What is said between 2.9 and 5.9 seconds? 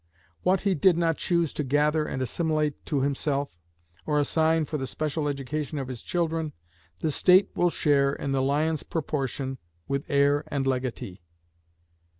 himself, or assign for the special education of